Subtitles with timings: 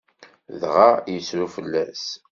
[0.61, 2.05] Dɣa yettru fell-as.